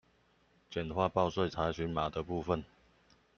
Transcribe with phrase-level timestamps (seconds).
[0.71, 2.65] 簡化報稅查詢碼的部分